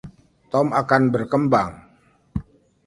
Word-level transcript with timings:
Tom 0.51 0.67
akan 0.81 1.03
berkembang. 1.13 1.71